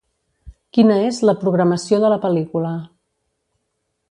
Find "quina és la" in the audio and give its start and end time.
0.77-1.35